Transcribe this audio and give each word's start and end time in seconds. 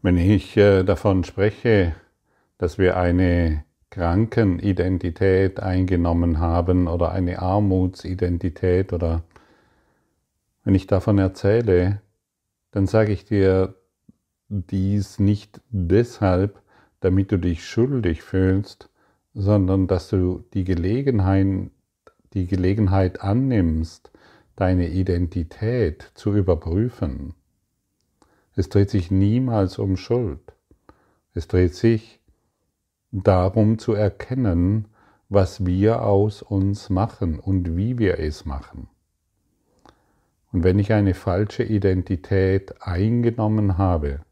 Wenn 0.00 0.16
ich 0.16 0.56
äh, 0.56 0.84
davon 0.84 1.24
spreche, 1.24 1.94
dass 2.56 2.78
wir 2.78 2.96
eine 2.96 3.64
Krankenidentität 3.90 5.58
eingenommen 5.58 6.38
haben 6.38 6.86
oder 6.86 7.10
eine 7.10 7.40
Armutsidentität 7.40 8.92
oder 8.92 9.24
wenn 10.62 10.76
ich 10.76 10.86
davon 10.86 11.18
erzähle, 11.18 12.00
dann 12.70 12.86
sage 12.86 13.12
ich 13.12 13.24
dir 13.24 13.74
dies 14.48 15.18
nicht 15.18 15.60
deshalb, 15.70 16.62
damit 17.00 17.32
du 17.32 17.36
dich 17.38 17.64
schuldig 17.64 18.22
fühlst, 18.22 18.90
sondern 19.34 19.88
dass 19.88 20.10
du 20.10 20.44
die 20.54 20.64
Gelegenheit, 20.64 21.70
die 22.34 22.46
Gelegenheit 22.46 23.20
annimmst, 23.20 24.12
deine 24.54 24.90
Identität 24.90 26.12
zu 26.14 26.34
überprüfen. 26.34 27.34
Es 28.58 28.68
dreht 28.68 28.90
sich 28.90 29.12
niemals 29.12 29.78
um 29.78 29.96
Schuld. 29.96 30.40
Es 31.32 31.46
dreht 31.46 31.76
sich 31.76 32.18
darum 33.12 33.78
zu 33.78 33.92
erkennen, 33.92 34.88
was 35.28 35.64
wir 35.64 36.02
aus 36.02 36.42
uns 36.42 36.90
machen 36.90 37.38
und 37.38 37.76
wie 37.76 37.98
wir 37.98 38.18
es 38.18 38.46
machen. 38.46 38.88
Und 40.50 40.64
wenn 40.64 40.80
ich 40.80 40.92
eine 40.92 41.14
falsche 41.14 41.62
Identität 41.62 42.82
eingenommen 42.82 43.78
habe, 43.78 44.22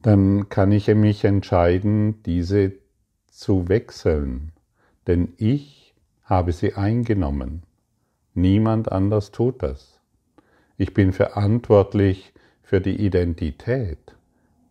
dann 0.00 0.48
kann 0.48 0.70
ich 0.70 0.86
mich 0.86 1.24
entscheiden, 1.24 2.22
diese 2.22 2.74
zu 3.26 3.68
wechseln, 3.68 4.52
denn 5.08 5.32
ich 5.38 5.92
habe 6.22 6.52
sie 6.52 6.74
eingenommen. 6.74 7.64
Niemand 8.32 8.92
anders 8.92 9.32
tut 9.32 9.60
das. 9.64 9.95
Ich 10.78 10.92
bin 10.92 11.12
verantwortlich 11.12 12.34
für 12.62 12.80
die 12.80 12.96
Identität, 12.96 14.14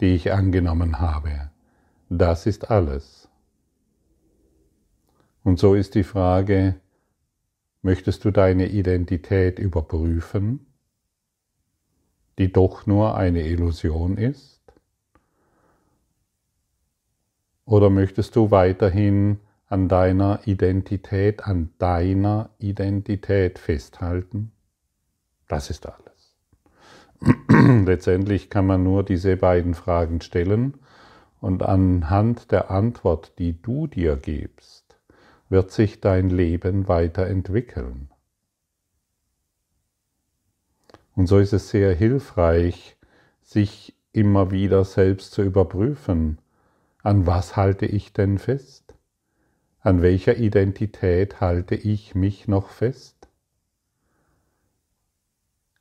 die 0.01 0.13
ich 0.15 0.31
angenommen 0.31 0.99
habe. 0.99 1.49
Das 2.09 2.45
ist 2.45 2.70
alles. 2.70 3.27
Und 5.43 5.57
so 5.57 5.73
ist 5.73 5.95
die 5.95 6.03
Frage, 6.03 6.75
möchtest 7.81 8.23
du 8.25 8.31
deine 8.31 8.67
Identität 8.67 9.57
überprüfen, 9.57 10.65
die 12.37 12.51
doch 12.51 12.85
nur 12.85 13.15
eine 13.15 13.47
Illusion 13.47 14.17
ist? 14.17 14.62
Oder 17.65 17.90
möchtest 17.90 18.35
du 18.35 18.51
weiterhin 18.51 19.40
an 19.67 19.87
deiner 19.87 20.41
Identität, 20.45 21.43
an 21.43 21.71
deiner 21.79 22.49
Identität 22.59 23.57
festhalten? 23.57 24.51
Das 25.48 25.70
ist 25.70 25.85
alles. 25.85 26.35
Letztendlich 27.85 28.49
kann 28.49 28.68
man 28.68 28.84
nur 28.84 29.04
diese 29.04 29.38
beiden 29.38 29.74
Fragen 29.74 30.21
stellen 30.21 30.76
und 31.41 31.63
anhand 31.63 32.52
der 32.52 32.71
Antwort, 32.71 33.34
die 33.40 33.62
du 33.62 33.87
dir 33.87 34.15
gibst, 34.15 34.98
wird 35.49 35.71
sich 35.71 36.02
dein 36.02 36.29
Leben 36.29 36.87
weiterentwickeln. 36.87 38.10
Und 41.15 41.27
so 41.27 41.37
ist 41.40 41.54
es 41.54 41.70
sehr 41.70 41.93
hilfreich, 41.93 42.98
sich 43.41 43.96
immer 44.12 44.52
wieder 44.52 44.84
selbst 44.84 45.32
zu 45.32 45.43
überprüfen, 45.43 46.40
an 47.04 47.27
was 47.27 47.55
halte 47.55 47.85
ich 47.85 48.13
denn 48.13 48.40
fest? 48.40 48.96
An 49.80 50.02
welcher 50.02 50.37
Identität 50.37 51.40
halte 51.41 51.76
ich 51.76 52.15
mich 52.15 52.48
noch 52.48 52.70
fest? 52.70 53.24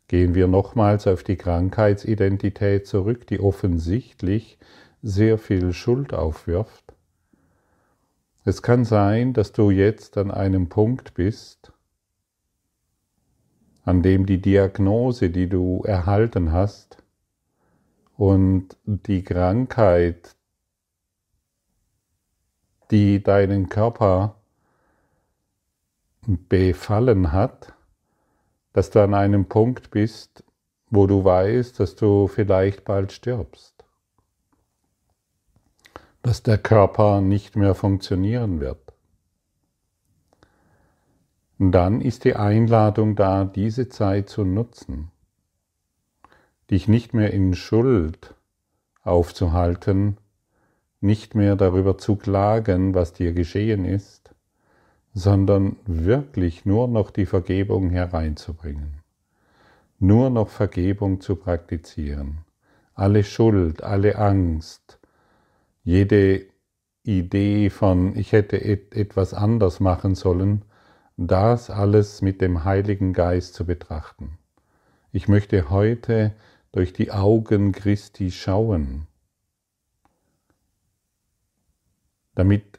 Gehen 0.09 0.35
wir 0.35 0.47
nochmals 0.47 1.07
auf 1.07 1.23
die 1.23 1.37
Krankheitsidentität 1.37 2.87
zurück, 2.87 3.27
die 3.27 3.41
offensichtlich 3.41 4.59
sehr 5.03 5.39
viel 5.39 5.73
Schuld 5.73 6.13
aufwirft. 6.13 6.95
Es 8.45 8.61
kann 8.61 8.85
sein, 8.85 9.33
dass 9.33 9.53
du 9.53 9.71
jetzt 9.71 10.19
an 10.19 10.31
einem 10.31 10.69
Punkt 10.69 11.15
bist, 11.15 11.73
an 13.85 14.03
dem 14.03 14.27
die 14.27 14.41
Diagnose, 14.41 15.31
die 15.31 15.49
du 15.49 15.83
erhalten 15.85 16.53
hast, 16.53 16.99
und 18.17 18.77
die 18.85 19.25
Krankheit, 19.25 20.37
die 22.91 23.23
deinen 23.23 23.69
Körper 23.69 24.37
befallen 26.27 27.33
hat, 27.33 27.75
dass 28.75 28.91
du 28.91 29.01
an 29.03 29.15
einem 29.15 29.47
Punkt 29.47 29.91
bist, 29.91 30.45
wo 30.91 31.07
du 31.07 31.25
weißt, 31.25 31.81
dass 31.81 31.95
du 31.97 32.27
vielleicht 32.27 32.85
bald 32.85 33.13
stirbst, 33.13 33.85
dass 36.23 36.43
der 36.43 36.59
Körper 36.59 37.21
nicht 37.21 37.57
mehr 37.57 37.75
funktionieren 37.75 38.61
wird. 38.61 38.93
Und 41.59 41.71
dann 41.71 42.01
ist 42.01 42.25
die 42.25 42.35
Einladung 42.35 43.15
da, 43.15 43.45
diese 43.45 43.89
Zeit 43.89 44.29
zu 44.29 44.45
nutzen, 44.45 45.13
dich 46.71 46.89
nicht 46.89 47.15
mehr 47.15 47.33
in 47.33 47.55
Schuld 47.55 48.35
aufzuhalten, 49.03 50.19
nicht 51.01 51.37
mehr 51.37 51.55
darüber 51.55 51.97
zu 51.97 52.17
klagen, 52.17 52.95
was 52.95 53.13
dir 53.13 53.33
geschehen 53.33 53.85
ist, 53.85 54.24
sondern 55.15 55.77
wirklich 55.87 56.67
nur 56.67 56.89
noch 56.89 57.13
die 57.13 57.25
Vergebung 57.25 57.91
hereinzubringen, 57.91 59.01
nur 60.01 60.29
noch 60.29 60.49
Vergebung 60.49 61.21
zu 61.21 61.37
praktizieren, 61.37 62.39
alle 62.95 63.23
Schuld, 63.23 63.85
alle 63.85 64.19
Angst, 64.19 64.99
jede 65.85 66.47
Idee 67.05 67.71
von, 67.71 68.17
ich 68.17 68.33
hätte 68.33 68.61
etwas 68.65 69.35
anders 69.35 69.79
machen 69.79 70.17
sollen, 70.17 70.65
das 71.17 71.71
alles 71.71 72.21
mit 72.21 72.41
dem 72.41 72.65
Heiligen 72.65 73.13
Geist 73.13 73.55
zu 73.55 73.65
betrachten. 73.65 74.39
Ich 75.13 75.29
möchte 75.29 75.71
heute 75.71 76.35
durch 76.73 76.93
die 76.93 77.13
Augen 77.13 77.71
Christi 77.71 78.33
schauen, 78.33 79.07
damit 82.35 82.74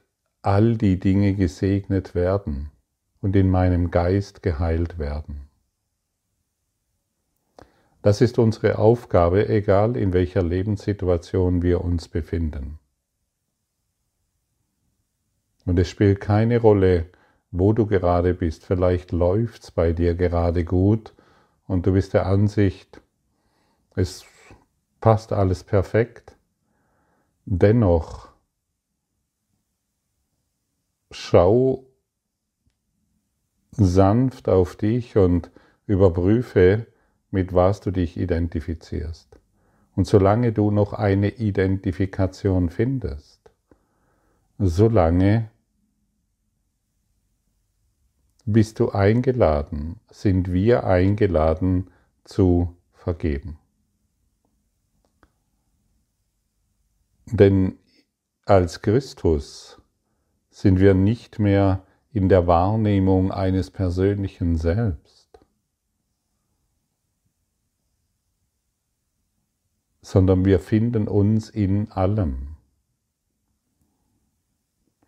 all 0.46 0.78
die 0.78 1.00
Dinge 1.00 1.34
gesegnet 1.34 2.14
werden 2.14 2.70
und 3.20 3.36
in 3.36 3.50
meinem 3.50 3.90
Geist 3.90 4.44
geheilt 4.44 5.00
werden. 5.00 5.48
Das 8.04 8.22
ist 8.22 8.38
unsere 8.38 8.78
Aufgabe, 8.78 9.50
egal 9.50 9.98
in 9.98 10.14
welcher 10.14 10.44
Lebenssituation 10.44 11.64
wir 11.64 11.82
uns 11.82 12.08
befinden. 12.08 12.78
Und 15.66 15.80
es 15.80 15.90
spielt 15.90 16.22
keine 16.22 16.60
Rolle, 16.60 17.08
wo 17.50 17.74
du 17.74 17.88
gerade 17.88 18.36
bist. 18.36 18.66
Vielleicht 18.66 19.12
läuft 19.12 19.64
es 19.64 19.72
bei 19.72 19.94
dir 19.94 20.14
gerade 20.14 20.64
gut 20.64 21.16
und 21.66 21.88
du 21.88 21.94
bist 21.94 22.14
der 22.14 22.28
Ansicht, 22.28 23.02
es 23.96 24.24
passt 25.02 25.34
alles 25.34 25.64
perfekt. 25.64 26.38
Dennoch 27.46 28.35
schau 31.16 31.86
sanft 33.72 34.48
auf 34.48 34.76
dich 34.76 35.18
und 35.18 35.52
überprüfe, 35.88 36.88
mit 37.32 37.54
was 37.54 37.82
du 37.82 37.92
dich 37.92 38.18
identifizierst. 38.18 39.40
Und 39.96 40.08
solange 40.08 40.52
du 40.52 40.72
noch 40.72 40.94
eine 40.94 41.30
Identifikation 41.30 42.70
findest, 42.70 43.40
solange 44.58 45.50
bist 48.46 48.80
du 48.80 48.92
eingeladen, 48.92 50.00
sind 50.10 50.52
wir 50.52 50.86
eingeladen 50.86 51.90
zu 52.24 52.76
vergeben. 52.94 53.58
Denn 57.26 57.80
als 58.46 58.82
Christus 58.82 59.82
sind 60.56 60.80
wir 60.80 60.94
nicht 60.94 61.38
mehr 61.38 61.86
in 62.14 62.30
der 62.30 62.48
Wahrnehmung 62.48 63.30
eines 63.30 63.70
persönlichen 63.72 64.56
Selbst, 64.56 65.38
sondern 70.02 70.46
wir 70.46 70.62
finden 70.62 71.10
uns 71.10 71.50
in 71.50 71.92
allem. 71.92 72.56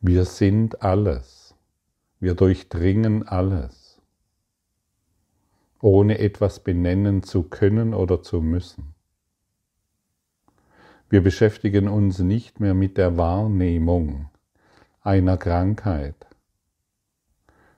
Wir 0.01 0.25
sind 0.25 0.81
alles. 0.81 1.55
Wir 2.19 2.35
durchdringen 2.35 3.25
alles, 3.25 4.01
ohne 5.79 6.19
etwas 6.19 6.61
benennen 6.61 7.23
zu 7.23 7.44
können 7.44 7.94
oder 7.94 8.21
zu 8.21 8.41
müssen. 8.41 8.95
Wir 11.09 11.23
beschäftigen 11.23 11.88
uns 11.88 12.19
nicht 12.19 12.59
mehr 12.59 12.73
mit 12.73 12.97
der 12.97 13.15
Wahrnehmung, 13.15 14.29
einer 15.07 15.38
Krankheit, 15.38 16.27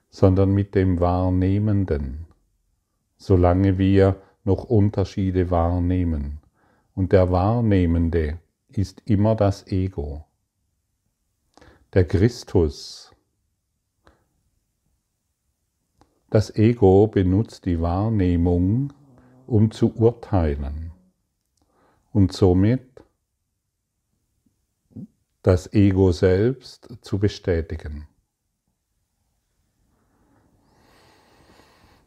sondern 0.10 0.52
mit 0.52 0.74
dem 0.74 1.00
Wahrnehmenden, 1.00 2.26
solange 3.18 3.78
wir 3.78 4.20
noch 4.44 4.64
Unterschiede 4.64 5.52
wahrnehmen 5.52 6.40
und 6.96 7.12
der 7.12 7.30
Wahrnehmende 7.32 8.40
ist 8.68 9.04
immer 9.06 9.36
das 9.36 9.68
Ego. 9.68 10.26
Der 11.94 12.08
Christus, 12.08 13.14
das 16.32 16.56
Ego 16.56 17.06
benutzt 17.06 17.66
die 17.66 17.80
Wahrnehmung, 17.80 18.92
um 19.46 19.70
zu 19.70 19.96
urteilen 19.96 20.94
und 22.12 22.34
somit 22.34 22.89
das 25.42 25.72
Ego 25.74 26.12
selbst 26.12 26.90
zu 27.02 27.18
bestätigen. 27.18 28.08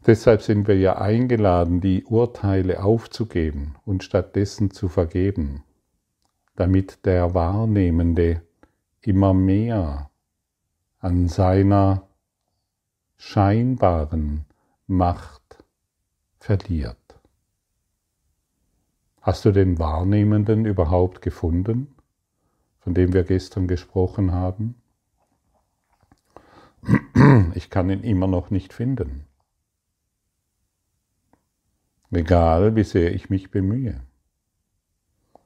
Deshalb 0.05 0.41
sind 0.41 0.67
wir 0.67 0.77
ja 0.77 0.97
eingeladen, 0.97 1.79
die 1.79 2.03
Urteile 2.03 2.83
aufzugeben 2.83 3.75
und 3.85 4.03
stattdessen 4.03 4.69
zu 4.69 4.89
vergeben, 4.89 5.63
damit 6.55 7.05
der 7.05 7.33
Wahrnehmende 7.33 8.41
immer 8.99 9.33
mehr 9.33 10.11
an 10.99 11.27
seiner 11.29 12.07
scheinbaren 13.15 14.45
Macht 14.87 15.63
verliert. 16.37 16.97
Hast 19.21 19.45
du 19.45 19.51
den 19.51 19.79
Wahrnehmenden 19.79 20.65
überhaupt 20.65 21.21
gefunden, 21.21 21.92
von 22.83 22.93
dem 22.93 23.13
wir 23.13 23.23
gestern 23.23 23.67
gesprochen 23.67 24.31
haben? 24.31 24.75
Ich 27.55 27.69
kann 27.69 27.89
ihn 27.89 28.03
immer 28.03 28.27
noch 28.27 28.49
nicht 28.49 28.73
finden 28.73 29.25
egal 32.15 32.75
wie 32.75 32.83
sehr 32.83 33.13
ich 33.13 33.29
mich 33.29 33.51
bemühe. 33.51 34.01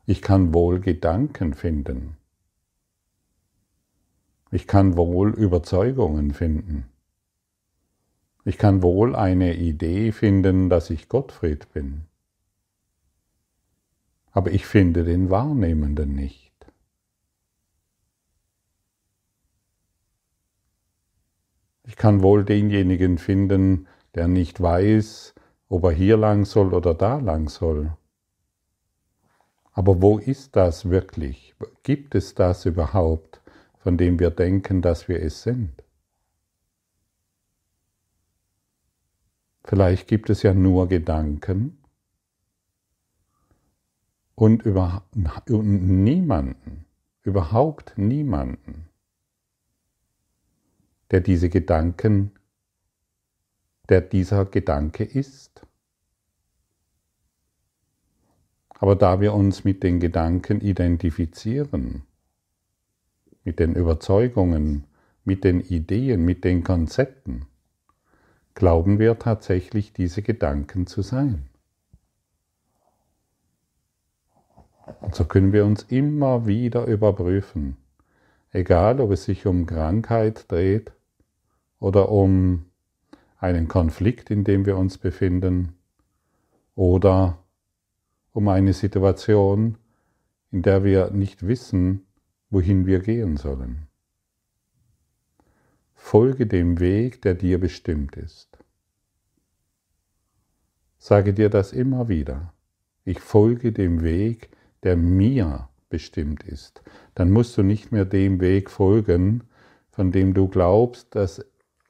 Ich 0.05 0.21
kann 0.21 0.53
wohl 0.53 0.79
Gedanken 0.79 1.53
finden. 1.53 2.17
Ich 4.51 4.67
kann 4.67 4.95
wohl 4.95 5.33
Überzeugungen 5.33 6.33
finden. 6.33 6.85
Ich 8.45 8.57
kann 8.57 8.81
wohl 8.81 9.15
eine 9.15 9.57
Idee 9.57 10.13
finden, 10.13 10.69
dass 10.69 10.89
ich 10.89 11.09
Gottfried 11.09 11.73
bin. 11.73 12.05
Aber 14.31 14.51
ich 14.51 14.65
finde 14.65 15.03
den 15.03 15.29
Wahrnehmenden 15.29 16.13
nicht. 16.15 16.46
Ich 21.87 21.95
kann 21.95 22.21
wohl 22.21 22.43
denjenigen 22.43 23.17
finden, 23.17 23.87
der 24.13 24.27
nicht 24.27 24.61
weiß, 24.61 25.33
ob 25.69 25.85
er 25.85 25.91
hier 25.91 26.17
lang 26.17 26.43
soll 26.43 26.73
oder 26.73 26.93
da 26.93 27.17
lang 27.17 27.47
soll. 27.47 27.95
Aber 29.71 30.01
wo 30.01 30.17
ist 30.17 30.57
das 30.57 30.89
wirklich? 30.89 31.55
Gibt 31.83 32.13
es 32.13 32.35
das 32.35 32.65
überhaupt, 32.65 33.41
von 33.77 33.97
dem 33.97 34.19
wir 34.19 34.31
denken, 34.31 34.81
dass 34.81 35.07
wir 35.07 35.21
es 35.21 35.43
sind? 35.43 35.81
Vielleicht 39.63 40.09
gibt 40.09 40.29
es 40.29 40.43
ja 40.43 40.53
nur 40.53 40.89
Gedanken 40.89 41.77
und, 44.35 44.63
über, 44.63 45.03
niemanden, 45.13 46.85
überhaupt 47.23 47.97
niemanden, 47.97 48.89
der 51.11 51.21
diese 51.21 51.49
Gedanken 51.49 52.31
der 53.89 54.01
dieser 54.01 54.45
Gedanke 54.45 55.03
ist. 55.03 55.61
Aber 58.69 58.95
da 58.95 59.19
wir 59.21 59.33
uns 59.33 59.63
mit 59.63 59.81
den 59.81 59.99
Gedanken 59.99 60.61
identifizieren, 60.61 62.03
mit 63.43 63.59
den 63.59 63.73
Überzeugungen, 63.75 64.83
mit 65.23 65.43
den 65.43 65.61
Ideen, 65.61 66.25
mit 66.25 66.43
den 66.43 66.63
Konzepten, 66.63 67.47
glauben 68.53 68.99
wir 68.99 69.17
tatsächlich 69.17 69.93
diese 69.93 70.21
Gedanken 70.21 70.85
zu 70.85 71.01
sein. 71.01 71.49
Und 75.01 75.15
so 75.15 75.25
können 75.25 75.53
wir 75.53 75.65
uns 75.65 75.83
immer 75.83 76.45
wieder 76.45 76.85
überprüfen, 76.85 77.77
egal 78.51 78.99
ob 78.99 79.11
es 79.11 79.25
sich 79.25 79.45
um 79.45 79.65
Krankheit 79.65 80.51
dreht 80.51 80.96
oder 81.79 82.09
um 82.09 82.65
einen 83.39 83.67
Konflikt, 83.67 84.29
in 84.29 84.43
dem 84.43 84.65
wir 84.65 84.77
uns 84.77 84.97
befinden, 84.97 85.73
oder 86.75 87.37
um 88.31 88.47
eine 88.47 88.73
Situation, 88.73 89.77
in 90.51 90.61
der 90.61 90.83
wir 90.83 91.11
nicht 91.11 91.45
wissen, 91.45 92.05
wohin 92.49 92.85
wir 92.85 92.99
gehen 92.99 93.37
sollen. 93.37 93.87
Folge 95.93 96.47
dem 96.47 96.79
Weg, 96.79 97.21
der 97.21 97.33
dir 97.33 97.59
bestimmt 97.59 98.15
ist. 98.15 98.57
Sage 100.97 101.33
dir 101.33 101.49
das 101.49 101.73
immer 101.73 102.07
wieder. 102.07 102.53
Ich 103.03 103.19
folge 103.19 103.71
dem 103.71 104.03
Weg, 104.03 104.49
der 104.83 104.97
mir 104.97 105.69
bestimmt 105.89 106.43
ist. 106.43 106.81
Dann 107.15 107.31
musst 107.31 107.57
du 107.57 107.63
nicht 107.63 107.91
mehr 107.91 108.05
dem 108.05 108.39
Weg 108.39 108.69
folgen, 108.69 109.43
von 109.89 110.11
dem 110.11 110.33
du 110.33 110.47
glaubst, 110.47 111.15
dass 111.15 111.45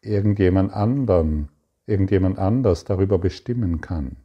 irgendjemand 0.07 0.74
anderen, 0.74 1.50
irgendjemand 1.86 2.39
anders 2.39 2.86
darüber 2.86 3.18
bestimmen 3.18 3.81
kann. 3.81 4.18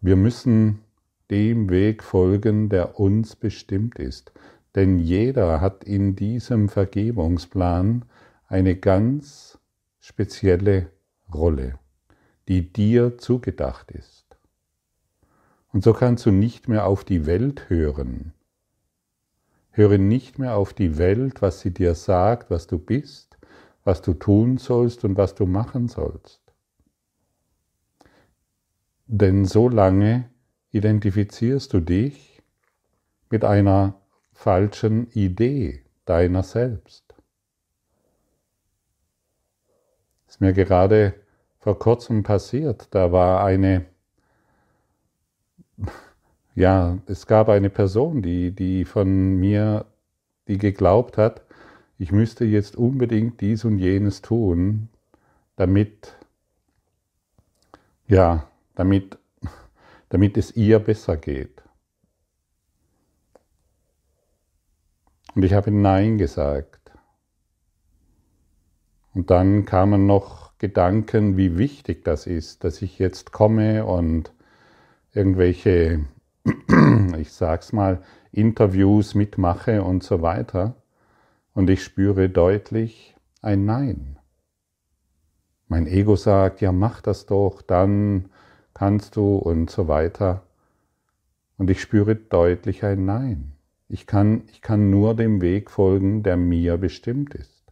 Wir 0.00 0.16
müssen 0.16 0.80
dem 1.30 1.70
Weg 1.70 2.02
folgen, 2.02 2.68
der 2.68 2.98
uns 2.98 3.36
bestimmt 3.36 3.98
ist, 3.98 4.32
denn 4.74 4.98
jeder 4.98 5.60
hat 5.60 5.84
in 5.84 6.16
diesem 6.16 6.68
Vergebungsplan 6.68 8.04
eine 8.48 8.76
ganz 8.76 9.58
spezielle 10.00 10.90
Rolle, 11.32 11.78
die 12.48 12.72
dir 12.72 13.16
zugedacht 13.18 13.92
ist. 13.92 14.36
Und 15.72 15.84
so 15.84 15.92
kannst 15.92 16.26
du 16.26 16.30
nicht 16.30 16.68
mehr 16.68 16.86
auf 16.86 17.04
die 17.04 17.24
Welt 17.24 17.70
hören, 17.70 18.34
Höre 19.72 19.98
nicht 19.98 20.38
mehr 20.38 20.56
auf 20.56 20.74
die 20.74 20.98
Welt, 20.98 21.42
was 21.42 21.60
sie 21.60 21.72
dir 21.72 21.94
sagt, 21.94 22.50
was 22.50 22.66
du 22.66 22.78
bist, 22.78 23.38
was 23.84 24.02
du 24.02 24.12
tun 24.14 24.58
sollst 24.58 25.04
und 25.04 25.16
was 25.16 25.34
du 25.34 25.46
machen 25.46 25.88
sollst. 25.88 26.40
Denn 29.06 29.44
so 29.44 29.68
lange 29.68 30.30
identifizierst 30.70 31.72
du 31.72 31.80
dich 31.80 32.42
mit 33.30 33.44
einer 33.44 34.00
falschen 34.32 35.10
Idee 35.10 35.84
deiner 36.04 36.42
selbst. 36.42 37.14
Das 40.26 40.36
ist 40.36 40.40
mir 40.40 40.52
gerade 40.52 41.14
vor 41.58 41.78
kurzem 41.78 42.22
passiert. 42.22 42.88
Da 42.94 43.12
war 43.12 43.44
eine 43.44 43.86
ja, 46.54 46.98
es 47.06 47.26
gab 47.26 47.48
eine 47.48 47.70
Person, 47.70 48.22
die, 48.22 48.50
die 48.50 48.84
von 48.84 49.36
mir, 49.36 49.86
die 50.48 50.58
geglaubt 50.58 51.16
hat, 51.16 51.42
ich 51.98 52.12
müsste 52.12 52.44
jetzt 52.44 52.76
unbedingt 52.76 53.40
dies 53.40 53.64
und 53.64 53.78
jenes 53.78 54.22
tun, 54.22 54.88
damit, 55.56 56.16
ja, 58.06 58.48
damit, 58.74 59.18
damit 60.08 60.36
es 60.36 60.56
ihr 60.56 60.78
besser 60.78 61.16
geht. 61.16 61.62
Und 65.34 65.44
ich 65.44 65.54
habe 65.54 65.70
Nein 65.70 66.18
gesagt. 66.18 66.92
Und 69.14 69.30
dann 69.30 69.64
kamen 69.64 70.06
noch 70.06 70.58
Gedanken, 70.58 71.36
wie 71.36 71.56
wichtig 71.56 72.04
das 72.04 72.26
ist, 72.26 72.64
dass 72.64 72.82
ich 72.82 72.98
jetzt 72.98 73.32
komme 73.32 73.84
und 73.84 74.32
irgendwelche 75.12 76.04
ich 77.18 77.32
sag's 77.32 77.72
mal, 77.72 78.02
Interviews 78.32 79.14
mitmache 79.14 79.82
und 79.82 80.02
so 80.02 80.22
weiter. 80.22 80.74
Und 81.54 81.70
ich 81.70 81.84
spüre 81.84 82.28
deutlich 82.28 83.14
ein 83.42 83.64
Nein. 83.64 84.18
Mein 85.68 85.86
Ego 85.86 86.16
sagt, 86.16 86.60
ja, 86.60 86.72
mach 86.72 87.00
das 87.00 87.26
doch, 87.26 87.62
dann 87.62 88.28
kannst 88.74 89.16
du 89.16 89.36
und 89.36 89.70
so 89.70 89.88
weiter. 89.88 90.42
Und 91.58 91.70
ich 91.70 91.80
spüre 91.80 92.16
deutlich 92.16 92.84
ein 92.84 93.04
Nein. 93.04 93.52
Ich 93.88 94.06
kann, 94.06 94.44
ich 94.50 94.62
kann 94.62 94.90
nur 94.90 95.14
dem 95.14 95.40
Weg 95.40 95.70
folgen, 95.70 96.22
der 96.22 96.36
mir 96.36 96.78
bestimmt 96.78 97.34
ist. 97.34 97.62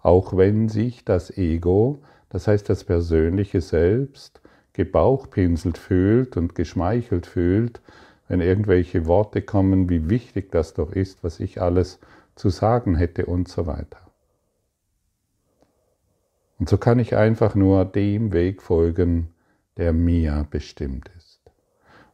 Auch 0.00 0.36
wenn 0.36 0.68
sich 0.68 1.04
das 1.04 1.36
Ego, 1.36 2.02
das 2.28 2.46
heißt 2.46 2.68
das 2.68 2.84
persönliche 2.84 3.60
Selbst, 3.60 4.39
gebauchpinselt 4.72 5.78
fühlt 5.78 6.36
und 6.36 6.54
geschmeichelt 6.54 7.26
fühlt, 7.26 7.80
wenn 8.28 8.40
irgendwelche 8.40 9.06
Worte 9.06 9.42
kommen, 9.42 9.88
wie 9.88 10.08
wichtig 10.08 10.52
das 10.52 10.74
doch 10.74 10.92
ist, 10.92 11.24
was 11.24 11.40
ich 11.40 11.60
alles 11.60 11.98
zu 12.36 12.48
sagen 12.48 12.94
hätte 12.94 13.26
und 13.26 13.48
so 13.48 13.66
weiter. 13.66 13.98
Und 16.58 16.68
so 16.68 16.78
kann 16.78 16.98
ich 16.98 17.16
einfach 17.16 17.54
nur 17.54 17.84
dem 17.84 18.32
Weg 18.32 18.62
folgen, 18.62 19.30
der 19.78 19.92
mir 19.92 20.46
bestimmt 20.50 21.10
ist. 21.16 21.40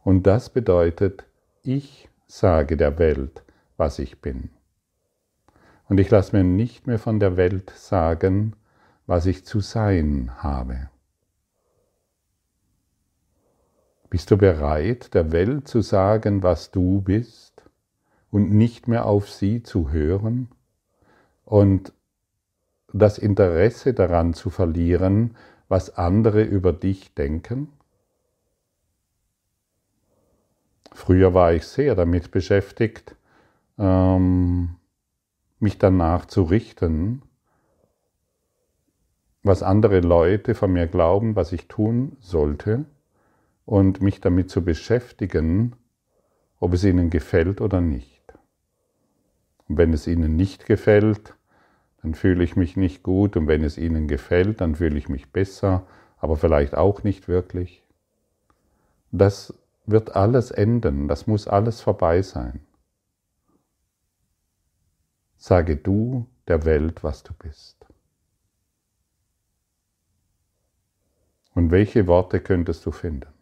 Und 0.05 0.27
das 0.27 0.51
bedeutet, 0.51 1.25
ich 1.63 2.09
sage 2.29 2.77
der 2.77 2.99
Welt, 2.99 3.43
was 3.77 3.99
ich 3.99 4.21
bin. 4.21 4.51
Und 5.89 5.99
ich 5.99 6.11
lasse 6.11 6.35
mir 6.37 6.45
nicht 6.45 6.87
mehr 6.87 6.99
von 6.99 7.21
der 7.21 7.37
Welt 7.37 7.71
sagen, 7.77 8.55
was 9.07 9.27
ich 9.27 9.45
zu 9.45 9.61
sein 9.61 10.31
habe. 10.39 10.91
Bist 14.17 14.31
du 14.31 14.39
bereit, 14.39 15.13
der 15.13 15.31
Welt 15.31 15.69
zu 15.69 15.83
sagen, 15.83 16.43
was 16.43 16.71
du 16.71 17.03
bist 17.03 17.63
und 18.31 18.51
nicht 18.51 18.89
mehr 18.89 19.05
auf 19.05 19.31
sie 19.31 19.63
zu 19.63 19.91
hören 19.91 20.49
und 21.45 21.93
das 22.95 23.19
Interesse 23.19 23.93
daran 23.93 24.33
zu 24.33 24.49
verlieren, 24.49 25.37
was 25.69 25.99
andere 25.99 26.43
über 26.45 26.73
dich 26.73 27.13
denken? 27.13 27.69
Früher 30.95 31.35
war 31.35 31.53
ich 31.53 31.67
sehr 31.67 31.95
damit 31.95 32.31
beschäftigt, 32.31 33.17
ähm, 33.77 34.77
mich 35.59 35.77
danach 35.77 36.25
zu 36.25 36.45
richten, 36.45 37.21
was 39.43 39.63
andere 39.63 40.01
Leute 40.01 40.55
von 40.55 40.73
mir 40.73 40.87
glauben, 40.87 41.37
was 41.37 41.53
ich 41.53 41.69
tun 41.69 42.17
sollte, 42.21 42.87
und 43.67 44.01
mich 44.01 44.21
damit 44.21 44.49
zu 44.49 44.65
beschäftigen, 44.65 45.77
ob 46.59 46.73
es 46.73 46.85
ihnen 46.85 47.11
gefällt 47.11 47.61
oder 47.61 47.81
nicht. 47.81 48.23
Und 49.69 49.77
wenn 49.77 49.93
es 49.93 50.07
ihnen 50.07 50.37
nicht 50.37 50.67
gefällt, 50.67 51.35
dann 52.01 52.15
fühle 52.15 52.45
ich 52.45 52.55
mich 52.57 52.77
nicht 52.77 53.03
gut 53.03 53.37
und 53.37 53.49
wenn 53.49 53.65
es 53.65 53.77
ihnen 53.77 54.07
gefällt, 54.07 54.61
dann 54.61 54.77
fühle 54.77 54.97
ich 54.97 55.09
mich 55.09 55.33
besser, 55.33 55.85
aber 56.19 56.37
vielleicht 56.37 56.77
auch 56.77 57.03
nicht 57.03 57.27
wirklich. 57.27 57.83
Das 59.11 59.53
wird 59.85 60.15
alles 60.15 60.53
enden, 60.53 61.09
das 61.09 61.27
muss 61.27 61.49
alles 61.49 61.81
vorbei 61.81 62.23
sein. 62.23 62.61
Sage 65.37 65.77
du 65.77 66.27
der 66.47 66.65
Welt, 66.65 67.03
was 67.03 67.25
du 67.25 67.33
bist. 67.35 67.85
Und 71.55 71.71
welche 71.71 72.07
Worte 72.07 72.41
könntest 72.41 72.87
du 72.87 72.93
finden? 72.93 73.36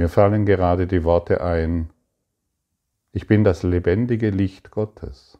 Mir 0.00 0.08
fallen 0.08 0.46
gerade 0.46 0.86
die 0.86 1.04
Worte 1.04 1.42
ein, 1.42 1.90
ich 3.12 3.26
bin 3.26 3.44
das 3.44 3.62
lebendige 3.62 4.30
Licht 4.30 4.70
Gottes. 4.70 5.38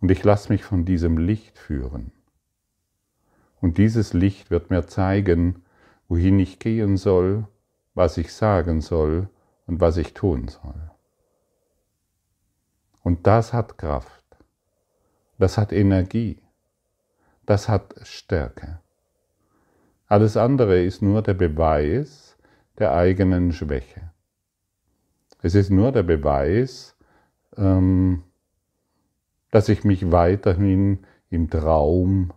Und 0.00 0.10
ich 0.10 0.24
lasse 0.24 0.50
mich 0.50 0.64
von 0.64 0.84
diesem 0.84 1.16
Licht 1.16 1.58
führen. 1.58 2.10
Und 3.60 3.78
dieses 3.78 4.14
Licht 4.14 4.50
wird 4.50 4.70
mir 4.70 4.88
zeigen, 4.88 5.62
wohin 6.08 6.40
ich 6.40 6.58
gehen 6.58 6.96
soll, 6.96 7.46
was 7.94 8.16
ich 8.16 8.34
sagen 8.34 8.80
soll 8.80 9.28
und 9.68 9.80
was 9.80 9.96
ich 9.96 10.12
tun 10.12 10.48
soll. 10.48 10.90
Und 13.04 13.28
das 13.28 13.52
hat 13.52 13.78
Kraft, 13.78 14.24
das 15.38 15.56
hat 15.56 15.72
Energie, 15.72 16.42
das 17.46 17.68
hat 17.68 17.94
Stärke. 18.02 18.80
Alles 20.08 20.36
andere 20.36 20.82
ist 20.82 21.00
nur 21.00 21.22
der 21.22 21.34
Beweis 21.34 22.27
der 22.78 22.94
eigenen 22.94 23.52
Schwäche. 23.52 24.10
Es 25.42 25.54
ist 25.54 25.70
nur 25.70 25.92
der 25.92 26.02
Beweis, 26.02 26.96
ähm, 27.56 28.24
dass 29.50 29.68
ich 29.68 29.84
mich 29.84 30.10
weiterhin 30.12 31.00
im 31.30 31.48
Traum 31.50 32.32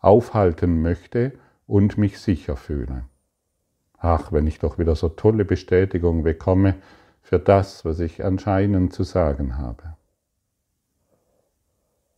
aufhalten 0.00 0.82
möchte 0.82 1.32
und 1.66 1.98
mich 1.98 2.18
sicher 2.18 2.56
fühle. 2.56 3.04
Ach, 3.98 4.32
wenn 4.32 4.46
ich 4.46 4.58
doch 4.58 4.78
wieder 4.78 4.94
so 4.94 5.08
tolle 5.08 5.44
Bestätigung 5.44 6.22
bekomme 6.22 6.76
für 7.20 7.38
das, 7.38 7.84
was 7.84 8.00
ich 8.00 8.24
anscheinend 8.24 8.92
zu 8.92 9.02
sagen 9.02 9.58
habe. 9.58 9.96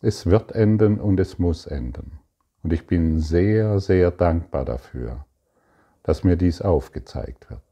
Es 0.02 0.26
wird 0.26 0.52
enden 0.52 1.00
und 1.00 1.20
es 1.20 1.38
muss 1.38 1.66
enden. 1.66 2.20
Und 2.62 2.72
ich 2.72 2.86
bin 2.86 3.18
sehr, 3.18 3.80
sehr 3.80 4.10
dankbar 4.10 4.64
dafür, 4.64 5.24
dass 6.02 6.24
mir 6.24 6.36
dies 6.36 6.60
aufgezeigt 6.60 7.50
wird. 7.50 7.62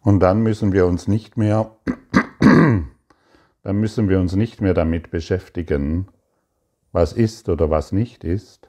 Und 0.00 0.20
dann 0.20 0.42
müssen 0.42 0.72
wir 0.72 0.86
uns 0.86 1.08
nicht 1.08 1.36
mehr, 1.36 1.74
dann 2.40 3.76
müssen 3.76 4.08
wir 4.08 4.20
uns 4.20 4.34
nicht 4.34 4.60
mehr 4.60 4.74
damit 4.74 5.10
beschäftigen, 5.10 6.08
was 6.92 7.12
ist 7.12 7.48
oder 7.48 7.70
was 7.70 7.90
nicht 7.90 8.22
ist, 8.22 8.68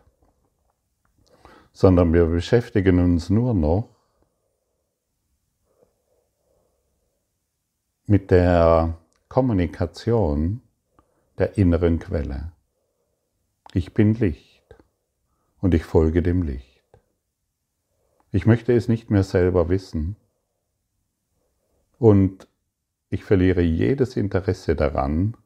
sondern 1.74 2.14
wir 2.14 2.26
beschäftigen 2.26 3.00
uns 3.00 3.30
nur 3.30 3.54
noch 3.54 3.90
mit 8.08 8.32
der 8.32 8.98
Kommunikation 9.28 10.62
der 11.38 11.58
inneren 11.58 12.00
Quelle. 12.00 12.54
Ich 13.74 13.94
bin 13.94 14.14
Licht 14.14 14.76
und 15.60 15.74
ich 15.74 15.84
folge 15.84 16.22
dem 16.22 16.44
Licht. 16.44 16.75
Ich 18.36 18.46
möchte 18.46 18.74
es 18.74 18.90
nicht 18.90 19.10
mehr 19.10 19.24
selber 19.24 19.70
wissen, 19.70 20.18
und 21.98 22.50
ich 23.10 23.24
verliere 23.24 23.62
jedes 23.62 24.18
Interesse 24.18 24.76
daran, 24.76 25.38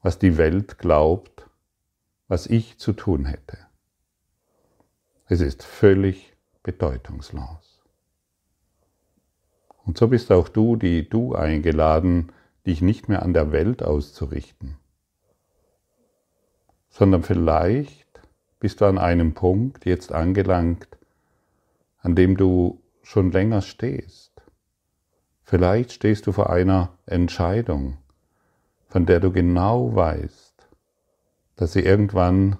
was 0.00 0.18
die 0.18 0.38
Welt 0.38 0.78
glaubt, 0.78 1.46
was 2.26 2.46
ich 2.46 2.78
zu 2.78 2.94
tun 2.94 3.26
hätte. 3.26 3.58
Es 5.26 5.42
ist 5.42 5.62
völlig 5.62 6.34
bedeutungslos. 6.62 7.82
Und 9.84 9.98
so 9.98 10.08
bist 10.08 10.32
auch 10.32 10.48
du, 10.48 10.76
die 10.76 11.06
du 11.06 11.34
eingeladen, 11.34 12.32
dich 12.64 12.80
nicht 12.80 13.10
mehr 13.10 13.20
an 13.20 13.34
der 13.34 13.52
Welt 13.52 13.82
auszurichten, 13.82 14.78
sondern 16.88 17.22
vielleicht 17.22 18.07
bist 18.60 18.80
du 18.80 18.86
an 18.86 18.98
einem 18.98 19.34
Punkt 19.34 19.84
jetzt 19.86 20.12
angelangt, 20.12 20.88
an 22.00 22.14
dem 22.14 22.36
du 22.36 22.80
schon 23.02 23.32
länger 23.32 23.62
stehst 23.62 24.28
Vielleicht 25.48 25.92
stehst 25.92 26.26
du 26.26 26.32
vor 26.32 26.50
einer 26.50 26.90
Entscheidung, 27.06 27.96
von 28.90 29.06
der 29.06 29.18
du 29.18 29.32
genau 29.32 29.94
weißt, 29.94 30.68
dass 31.56 31.72
sie 31.72 31.80
irgendwann 31.80 32.58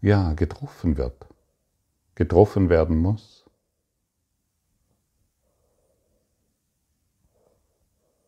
ja 0.00 0.32
getroffen 0.32 0.96
wird, 0.96 1.26
getroffen 2.14 2.70
werden 2.70 2.96
muss. 2.96 3.44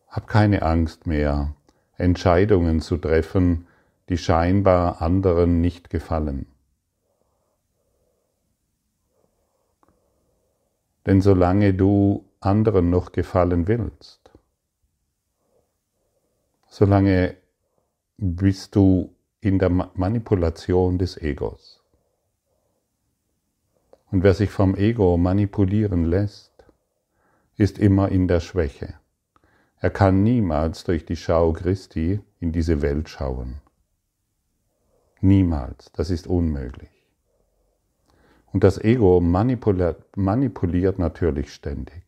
Hab 0.07 0.27
keine 0.27 0.61
Angst 0.61 1.07
mehr, 1.07 1.55
Entscheidungen 1.97 2.79
zu 2.79 2.97
treffen, 2.97 3.65
die 4.09 4.17
scheinbar 4.17 5.01
anderen 5.01 5.61
nicht 5.61 5.89
gefallen. 5.89 6.47
Denn 11.05 11.21
solange 11.21 11.73
du 11.73 12.25
anderen 12.39 12.89
noch 12.89 13.11
gefallen 13.11 13.67
willst. 13.67 14.31
Solange 16.67 17.37
bist 18.17 18.75
du 18.75 19.15
in 19.41 19.59
der 19.59 19.69
Manipulation 19.69 20.97
des 20.97 21.17
Egos. 21.17 21.83
Und 24.11 24.23
wer 24.23 24.33
sich 24.33 24.49
vom 24.49 24.75
Ego 24.75 25.17
manipulieren 25.17 26.05
lässt, 26.05 26.51
ist 27.57 27.77
immer 27.77 28.09
in 28.09 28.27
der 28.27 28.39
Schwäche. 28.39 28.95
Er 29.79 29.89
kann 29.89 30.23
niemals 30.23 30.83
durch 30.83 31.05
die 31.05 31.15
Schau 31.15 31.53
Christi 31.53 32.19
in 32.39 32.51
diese 32.51 32.81
Welt 32.81 33.09
schauen. 33.09 33.61
Niemals, 35.25 35.91
das 35.93 36.11
ist 36.11 36.27
unmöglich. 36.27 36.91
Und 38.53 38.63
das 38.63 38.77
Ego 38.77 39.19
manipuliert, 39.21 40.15
manipuliert 40.15 40.99
natürlich 40.99 41.51
ständig. 41.51 42.03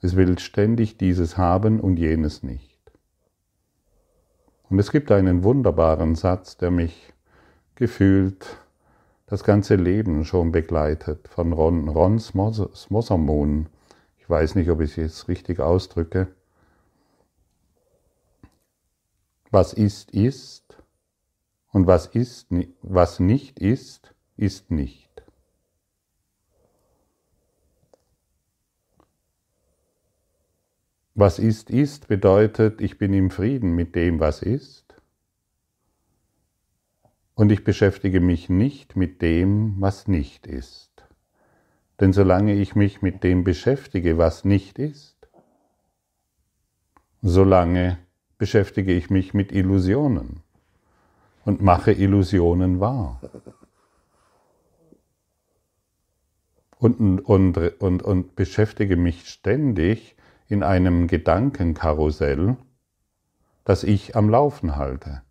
Es 0.00 0.14
will 0.14 0.38
ständig 0.38 0.96
dieses 0.96 1.36
haben 1.36 1.80
und 1.80 1.98
jenes 1.98 2.44
nicht. 2.44 2.78
Und 4.68 4.78
es 4.78 4.92
gibt 4.92 5.10
einen 5.10 5.42
wunderbaren 5.42 6.14
Satz, 6.14 6.56
der 6.56 6.70
mich 6.70 7.12
gefühlt 7.74 8.46
das 9.26 9.42
ganze 9.42 9.74
Leben 9.74 10.24
schon 10.24 10.52
begleitet, 10.52 11.26
von 11.26 11.52
Ron, 11.52 11.88
Ron 11.88 12.20
Smossermoon. 12.20 13.66
Ich 14.18 14.30
weiß 14.30 14.54
nicht, 14.54 14.70
ob 14.70 14.80
ich 14.82 14.90
es 14.90 14.96
jetzt 14.96 15.28
richtig 15.28 15.58
ausdrücke. 15.58 16.28
Was 19.50 19.72
ist, 19.72 20.12
ist, 20.12 20.69
und 21.72 21.86
was, 21.86 22.06
ist, 22.06 22.48
was 22.82 23.20
nicht 23.20 23.58
ist, 23.58 24.14
ist 24.36 24.70
nicht. 24.70 25.10
was 31.20 31.38
ist, 31.38 31.70
ist 31.70 32.08
bedeutet, 32.08 32.80
ich 32.80 32.98
bin 32.98 33.12
im 33.12 33.30
Frieden 33.30 33.74
mit 33.74 33.94
dem, 33.94 34.20
was 34.20 34.42
ist. 34.42 34.94
Und 37.34 37.52
ich 37.52 37.62
beschäftige 37.62 38.20
mich 38.20 38.48
nicht 38.48 38.96
mit 38.96 39.22
dem, 39.22 39.76
was 39.78 40.08
nicht 40.08 40.46
ist. 40.46 40.90
Denn 42.00 42.12
solange 42.12 42.54
ich 42.54 42.74
mich 42.74 43.02
mit 43.02 43.22
dem 43.22 43.44
beschäftige, 43.44 44.16
was 44.16 44.44
nicht 44.44 44.78
ist, 44.78 45.28
solange 47.20 47.98
beschäftige 48.38 48.94
ich 48.94 49.10
mich 49.10 49.34
mit 49.34 49.52
Illusionen 49.52 50.42
und 51.44 51.62
mache 51.62 51.92
Illusionen 51.92 52.80
wahr. 52.80 53.20
Und, 56.78 57.20
und, 57.20 57.58
und, 57.80 58.02
und 58.02 58.36
beschäftige 58.36 58.96
mich 58.96 59.28
ständig 59.28 60.16
in 60.48 60.62
einem 60.62 61.06
Gedankenkarussell, 61.06 62.56
das 63.64 63.84
ich 63.84 64.16
am 64.16 64.28
Laufen 64.30 64.76
halte. 64.76 65.22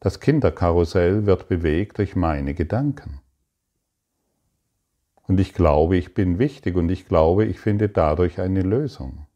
Das 0.00 0.20
Kinderkarussell 0.20 1.26
wird 1.26 1.48
bewegt 1.48 1.98
durch 1.98 2.16
meine 2.16 2.54
Gedanken. 2.54 3.20
Und 5.28 5.38
ich 5.38 5.52
glaube, 5.52 5.96
ich 5.96 6.14
bin 6.14 6.38
wichtig 6.38 6.74
und 6.76 6.88
ich 6.88 7.06
glaube, 7.06 7.44
ich 7.44 7.60
finde 7.60 7.90
dadurch 7.90 8.40
eine 8.40 8.62
Lösung. 8.62 9.26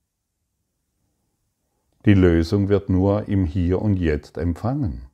Die 2.06 2.14
Lösung 2.14 2.68
wird 2.68 2.88
nur 2.88 3.28
im 3.28 3.44
Hier 3.44 3.82
und 3.82 3.96
Jetzt 3.96 4.38
empfangen. 4.38 5.11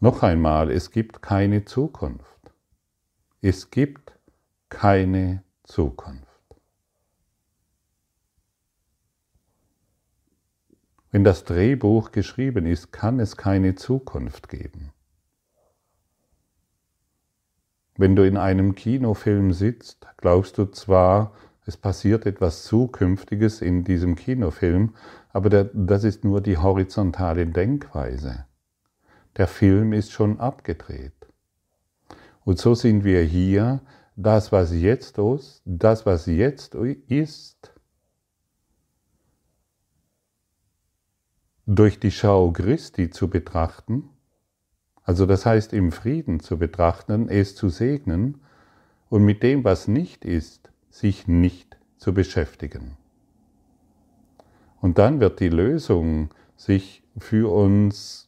Noch 0.00 0.22
einmal, 0.22 0.70
es 0.70 0.90
gibt 0.90 1.22
keine 1.22 1.64
Zukunft. 1.64 2.52
Es 3.40 3.70
gibt 3.70 4.18
keine 4.68 5.42
Zukunft. 5.64 6.26
Wenn 11.10 11.24
das 11.24 11.44
Drehbuch 11.44 12.12
geschrieben 12.12 12.66
ist, 12.66 12.92
kann 12.92 13.20
es 13.20 13.36
keine 13.36 13.74
Zukunft 13.74 14.48
geben. 14.48 14.92
Wenn 17.96 18.14
du 18.14 18.26
in 18.26 18.36
einem 18.36 18.74
Kinofilm 18.74 19.52
sitzt, 19.52 20.06
glaubst 20.18 20.58
du 20.58 20.66
zwar, 20.66 21.32
es 21.64 21.76
passiert 21.76 22.26
etwas 22.26 22.64
Zukünftiges 22.64 23.62
in 23.62 23.84
diesem 23.84 24.14
Kinofilm, 24.14 24.94
aber 25.32 25.64
das 25.64 26.04
ist 26.04 26.24
nur 26.24 26.40
die 26.40 26.58
horizontale 26.58 27.46
Denkweise. 27.46 28.45
Der 29.36 29.46
Film 29.46 29.92
ist 29.92 30.12
schon 30.12 30.40
abgedreht. 30.40 31.12
Und 32.44 32.58
so 32.58 32.74
sind 32.74 33.04
wir 33.04 33.22
hier, 33.22 33.80
das, 34.16 34.50
was 34.50 34.72
jetzt 34.72 35.18
ist, 35.18 35.62
das, 35.66 36.06
was 36.06 36.26
jetzt 36.26 36.74
ist, 36.74 37.74
durch 41.66 42.00
die 42.00 42.10
Schau 42.10 42.50
Christi 42.52 43.10
zu 43.10 43.28
betrachten, 43.28 44.08
also 45.02 45.26
das 45.26 45.44
heißt 45.44 45.72
im 45.72 45.92
Frieden 45.92 46.40
zu 46.40 46.58
betrachten, 46.58 47.28
es 47.28 47.54
zu 47.54 47.68
segnen 47.68 48.40
und 49.08 49.24
mit 49.24 49.42
dem, 49.42 49.62
was 49.64 49.86
nicht 49.86 50.24
ist, 50.24 50.70
sich 50.90 51.28
nicht 51.28 51.76
zu 51.96 52.14
beschäftigen. 52.14 52.96
Und 54.80 54.98
dann 54.98 55.20
wird 55.20 55.40
die 55.40 55.48
Lösung 55.48 56.30
sich 56.56 57.02
für 57.18 57.52
uns, 57.52 58.25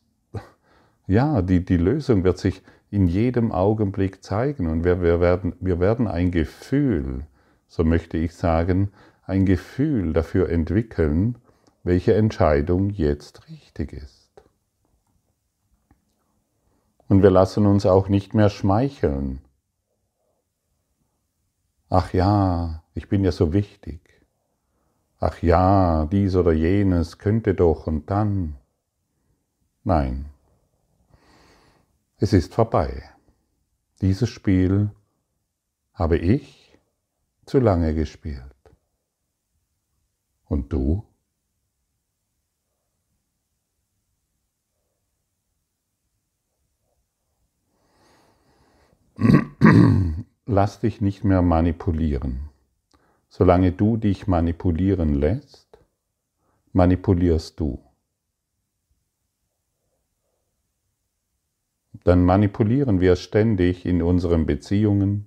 ja, 1.09 1.41
die, 1.41 1.65
die 1.65 1.79
Lösung 1.79 2.23
wird 2.23 2.39
sich 2.39 2.63
in 2.91 3.09
jedem 3.09 3.51
Augenblick 3.51 4.23
zeigen 4.23 4.69
und 4.69 4.85
wir, 4.85 5.01
wir, 5.01 5.21
werden, 5.21 5.55
wir 5.59 5.81
werden 5.81 6.07
ein 6.07 6.31
Gefühl, 6.31 7.27
so 7.67 7.83
möchte 7.83 8.19
ich 8.19 8.35
sagen, 8.35 8.93
ein 9.25 9.47
Gefühl 9.47 10.13
dafür 10.13 10.51
entwickeln, 10.51 11.39
welche 11.83 12.15
Entscheidung 12.15 12.91
jetzt 12.91 13.49
richtig 13.49 13.95
ist. 13.95 14.31
Und 17.09 17.23
wir 17.23 17.31
lassen 17.31 17.67
uns 17.67 17.87
auch 17.87 18.11
nicht 18.11 18.35
mehr 18.35 18.51
schmeicheln. 18.51 19.41
Ach 21.89 22.13
ja, 22.13 22.83
ich 22.93 23.09
bin 23.09 23.25
ja 23.25 23.33
so 23.33 23.55
wichtig. 23.55 24.01
Ach 25.21 25.41
ja, 25.41 26.05
dies 26.05 26.37
oder 26.37 26.53
jenes 26.53 27.17
könnte 27.17 27.55
doch 27.55 27.87
und 27.87 28.11
dann. 28.11 28.57
Nein, 29.85 30.27
es 32.19 32.33
ist 32.33 32.55
vorbei. 32.55 33.05
Dieses 34.01 34.29
Spiel 34.29 34.91
habe 35.95 36.19
ich 36.19 36.77
zu 37.47 37.61
lange 37.61 37.95
gespielt. 37.95 38.43
Und 40.45 40.73
du? 40.73 41.05
Lass 50.47 50.81
dich 50.81 51.01
nicht 51.01 51.23
mehr 51.25 51.43
manipulieren. 51.43 52.49
Solange 53.29 53.73
du 53.73 53.97
dich 53.97 54.27
manipulieren 54.27 55.15
lässt, 55.15 55.79
manipulierst 56.73 57.61
du. 57.61 57.88
Dann 62.09 62.25
manipulieren 62.25 63.03
wir 63.03 63.17
ständig 63.17 63.85
in 63.85 64.01
unseren 64.01 64.47
Beziehungen. 64.47 65.27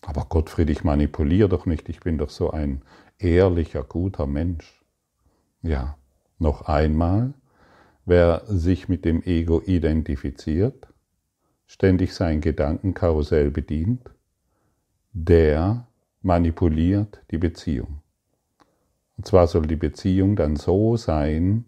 Aber 0.00 0.24
Gottfried, 0.24 0.70
ich 0.70 0.82
manipuliere 0.82 1.48
doch 1.48 1.66
nicht, 1.66 1.88
ich 1.88 2.00
bin 2.00 2.18
doch 2.18 2.30
so 2.30 2.50
ein 2.50 2.82
ehrlicher, 3.18 3.84
guter 3.84 4.26
Mensch. 4.26 4.82
Ja, 5.62 5.96
noch 6.40 6.62
einmal, 6.62 7.34
wer 8.04 8.42
sich 8.48 8.88
mit 8.88 9.04
dem 9.04 9.22
Ego 9.22 9.62
identifiziert, 9.64 10.88
ständig 11.68 12.12
sein 12.12 12.40
Gedankenkarussell 12.40 13.52
bedient, 13.52 14.10
der 15.12 15.86
manipuliert 16.22 17.22
die 17.30 17.38
Beziehung. 17.38 18.02
Und 19.16 19.28
zwar 19.28 19.46
soll 19.46 19.68
die 19.68 19.76
Beziehung 19.76 20.34
dann 20.34 20.56
so 20.56 20.96
sein, 20.96 21.66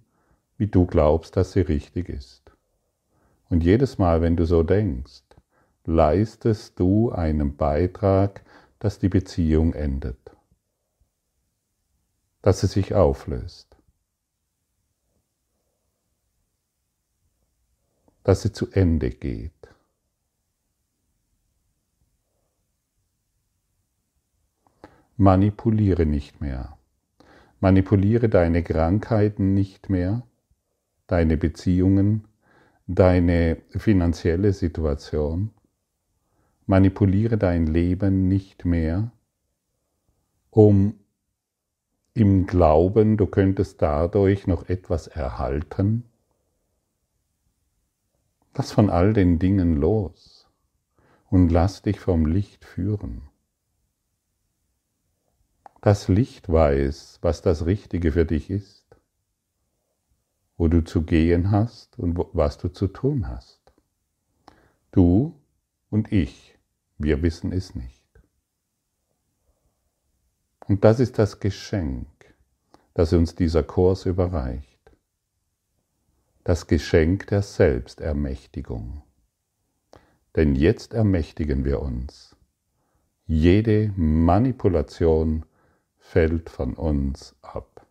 wie 0.56 0.66
du 0.66 0.86
glaubst, 0.86 1.36
dass 1.36 1.52
sie 1.52 1.60
richtig 1.60 2.08
ist. 2.08 2.52
Und 3.48 3.62
jedes 3.62 3.98
Mal, 3.98 4.22
wenn 4.22 4.36
du 4.36 4.46
so 4.46 4.62
denkst, 4.62 5.22
leistest 5.84 6.78
du 6.78 7.10
einen 7.12 7.56
Beitrag, 7.56 8.44
dass 8.78 8.98
die 8.98 9.08
Beziehung 9.08 9.74
endet, 9.74 10.36
dass 12.42 12.60
sie 12.60 12.66
sich 12.66 12.94
auflöst, 12.94 13.76
dass 18.22 18.42
sie 18.42 18.52
zu 18.52 18.70
Ende 18.70 19.10
geht. 19.10 19.52
Manipuliere 25.16 26.06
nicht 26.06 26.40
mehr. 26.40 26.76
Manipuliere 27.60 28.28
deine 28.28 28.62
Krankheiten 28.64 29.54
nicht 29.54 29.88
mehr, 29.88 30.26
deine 31.06 31.36
Beziehungen, 31.36 32.26
deine 32.86 33.58
finanzielle 33.70 34.52
Situation. 34.52 35.50
Manipuliere 36.66 37.36
dein 37.36 37.66
Leben 37.66 38.28
nicht 38.28 38.64
mehr, 38.64 39.12
um 40.50 40.94
im 42.14 42.46
Glauben, 42.46 43.16
du 43.16 43.26
könntest 43.26 43.82
dadurch 43.82 44.46
noch 44.46 44.68
etwas 44.68 45.08
erhalten. 45.08 46.04
Lass 48.54 48.70
von 48.70 48.88
all 48.88 49.12
den 49.12 49.40
Dingen 49.40 49.76
los 49.76 50.48
und 51.28 51.48
lass 51.48 51.82
dich 51.82 51.98
vom 51.98 52.26
Licht 52.26 52.64
führen. 52.64 53.22
Das 55.80 56.06
Licht 56.08 56.48
weiß, 56.48 57.18
was 57.20 57.42
das 57.42 57.66
Richtige 57.66 58.12
für 58.12 58.24
dich 58.24 58.48
ist, 58.48 58.83
wo 60.56 60.68
du 60.68 60.84
zu 60.84 61.02
gehen 61.02 61.50
hast 61.50 61.98
und 61.98 62.18
was 62.32 62.58
du 62.58 62.68
zu 62.68 62.86
tun 62.86 63.28
hast. 63.28 63.60
Du 64.92 65.34
und 65.90 66.12
ich, 66.12 66.56
wir 66.98 67.22
wissen 67.22 67.52
es 67.52 67.74
nicht. 67.74 68.04
Und 70.66 70.84
das 70.84 71.00
ist 71.00 71.18
das 71.18 71.40
Geschenk, 71.40 72.06
das 72.94 73.12
uns 73.12 73.34
dieser 73.34 73.62
Kurs 73.62 74.06
überreicht. 74.06 74.68
Das 76.44 76.66
Geschenk 76.66 77.26
der 77.26 77.42
Selbstermächtigung. 77.42 79.02
Denn 80.36 80.54
jetzt 80.54 80.94
ermächtigen 80.94 81.64
wir 81.64 81.80
uns. 81.80 82.36
Jede 83.26 83.92
Manipulation 83.96 85.46
fällt 85.98 86.50
von 86.50 86.74
uns 86.74 87.34
ab. 87.40 87.83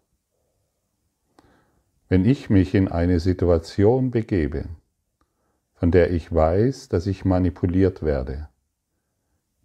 Wenn 2.14 2.26
ich 2.26 2.52
mich 2.52 2.76
in 2.76 2.90
eine 2.90 3.20
Situation 3.20 4.12
begebe, 4.12 4.66
von 5.74 5.90
der 5.90 6.12
ich 6.12 6.32
weiß, 6.32 6.88
dass 6.90 7.08
ich 7.08 7.26
manipuliert 7.26 8.04
werde, 8.04 8.50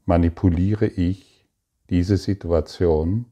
manipuliere 0.06 0.86
ich 0.86 1.46
diese 1.90 2.16
Situation, 2.16 3.26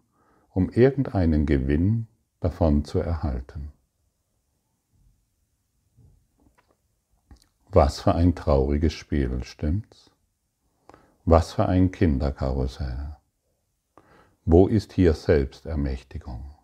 um 0.50 0.68
irgendeinen 0.68 1.46
Gewinn 1.46 2.09
davon 2.40 2.85
zu 2.85 2.98
erhalten. 2.98 3.72
Was 7.70 8.02
für 8.02 8.14
ein 8.14 8.35
trauriges 8.35 8.92
Spiel, 8.92 9.42
stimmt's? 9.44 10.11
Was 11.24 11.55
für 11.55 11.64
ein 11.64 11.90
Kinderkarussell. 11.90 13.16
Wo 14.44 14.66
ist 14.66 14.92
hier 14.92 15.14
Selbstermächtigung? 15.14 16.56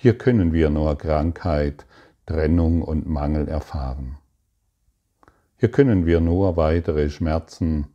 Hier 0.00 0.16
können 0.16 0.52
wir 0.52 0.70
nur 0.70 0.96
Krankheit, 0.96 1.84
Trennung 2.24 2.82
und 2.82 3.08
Mangel 3.08 3.48
erfahren. 3.48 4.18
Hier 5.56 5.72
können 5.72 6.06
wir 6.06 6.20
nur 6.20 6.56
weitere 6.56 7.10
Schmerzen 7.10 7.88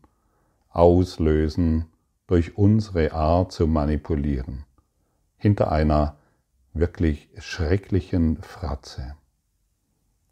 auslösen 0.67 1.85
durch 2.27 2.57
unsere 2.57 3.13
Art 3.13 3.53
zu 3.53 3.67
manipulieren, 3.67 4.65
hinter 5.37 5.71
einer 5.71 6.17
wirklich 6.73 7.29
schrecklichen 7.37 8.41
Fratze. 8.41 9.15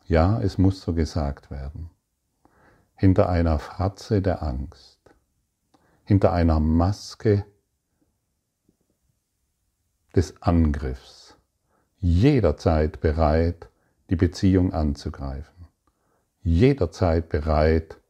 Ja, 0.03 0.41
es 0.41 0.57
muss 0.57 0.81
so 0.81 0.93
gesagt 0.93 1.51
werden. 1.51 1.89
Hinter 2.95 3.29
einer 3.29 3.59
Fratze 3.59 4.21
der 4.21 4.43
Angst, 4.43 4.99
hinter 6.03 6.33
einer 6.33 6.59
Maske 6.59 7.45
des 10.13 10.41
Angriffs, 10.41 11.20
jederzeit 12.01 12.99
bereit, 12.99 13.69
die 14.09 14.15
Beziehung 14.15 14.73
anzugreifen, 14.73 15.67
jederzeit 16.41 17.29
bereit, 17.29 18.01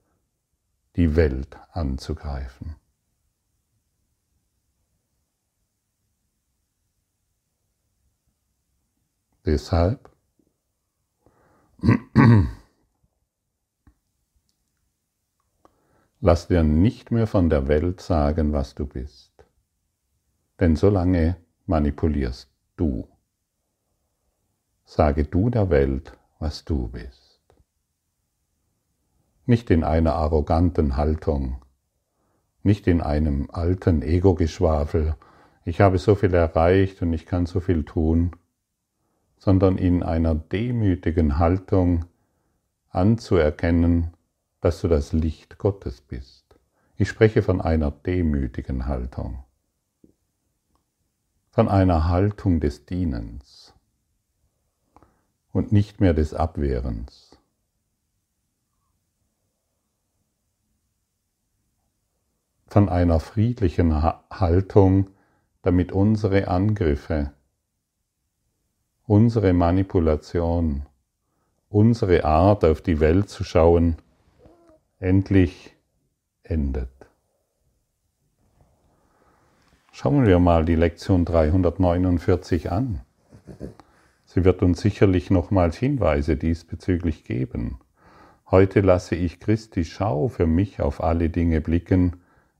die 0.95 1.17
Welt 1.17 1.57
anzugreifen. 1.73 2.75
Deshalb 9.45 10.09
lass 16.21 16.47
dir 16.47 16.63
nicht 16.63 17.11
mehr 17.11 17.27
von 17.27 17.49
der 17.49 17.67
Welt 17.67 17.99
sagen, 18.01 18.53
was 18.53 18.75
du 18.75 18.85
bist, 18.85 19.33
denn 20.59 20.77
so 20.77 20.89
lange 20.89 21.35
manipulierst 21.65 22.49
du. 22.77 23.07
Sage 24.93 25.23
du 25.23 25.49
der 25.49 25.69
Welt, 25.69 26.11
was 26.39 26.65
du 26.65 26.89
bist. 26.89 27.39
Nicht 29.45 29.69
in 29.71 29.85
einer 29.85 30.15
arroganten 30.15 30.97
Haltung, 30.97 31.61
nicht 32.61 32.87
in 32.87 32.99
einem 32.99 33.49
alten 33.53 34.01
Ego-Geschwafel, 34.01 35.15
ich 35.63 35.79
habe 35.79 35.97
so 35.97 36.15
viel 36.15 36.33
erreicht 36.33 37.01
und 37.01 37.13
ich 37.13 37.25
kann 37.25 37.45
so 37.45 37.61
viel 37.61 37.85
tun, 37.85 38.35
sondern 39.37 39.77
in 39.77 40.03
einer 40.03 40.35
demütigen 40.35 41.39
Haltung 41.39 42.03
anzuerkennen, 42.89 44.11
dass 44.59 44.81
du 44.81 44.89
das 44.89 45.13
Licht 45.13 45.57
Gottes 45.57 46.01
bist. 46.01 46.59
Ich 46.97 47.07
spreche 47.07 47.43
von 47.43 47.61
einer 47.61 47.91
demütigen 47.91 48.87
Haltung, 48.87 49.45
von 51.49 51.69
einer 51.69 52.09
Haltung 52.09 52.59
des 52.59 52.85
Dienens 52.85 53.60
und 55.51 55.71
nicht 55.71 55.99
mehr 55.99 56.13
des 56.13 56.33
Abwehrens. 56.33 57.37
Von 62.67 62.87
einer 62.87 63.19
friedlichen 63.19 64.01
Haltung, 64.01 65.09
damit 65.61 65.91
unsere 65.91 66.47
Angriffe, 66.47 67.33
unsere 69.05 69.51
Manipulation, 69.51 70.85
unsere 71.69 72.23
Art 72.23 72.63
auf 72.63 72.81
die 72.81 73.01
Welt 73.01 73.29
zu 73.29 73.43
schauen, 73.43 73.97
endlich 74.99 75.75
endet. 76.43 76.89
Schauen 79.91 80.25
wir 80.25 80.39
mal 80.39 80.63
die 80.63 80.75
Lektion 80.75 81.25
349 81.25 82.71
an. 82.71 83.01
Sie 84.33 84.45
wird 84.45 84.61
uns 84.61 84.79
sicherlich 84.79 85.29
nochmals 85.29 85.75
Hinweise 85.75 86.37
diesbezüglich 86.37 87.25
geben. 87.25 87.79
Heute 88.49 88.79
lasse 88.79 89.13
ich 89.13 89.41
Christi 89.41 89.83
Schau 89.83 90.29
für 90.29 90.47
mich 90.47 90.79
auf 90.79 91.03
alle 91.03 91.29
Dinge 91.29 91.59
blicken 91.59 92.15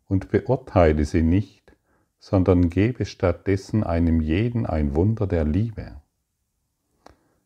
und 0.10 0.27
beurteile 0.27 1.05
sie 1.05 1.23
nicht, 1.23 1.71
sondern 2.19 2.69
gebe 2.69 3.05
stattdessen 3.05 3.86
einem 3.86 4.19
jeden 4.19 4.65
ein 4.65 4.95
Wunder 4.95 5.27
der 5.27 5.45
Liebe. 5.45 6.01